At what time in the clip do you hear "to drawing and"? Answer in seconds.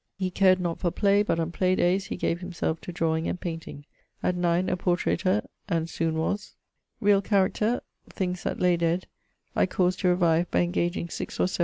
2.81-3.39